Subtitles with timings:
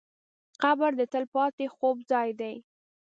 [0.61, 2.55] قبر د تل پاتې خوب ځای دی.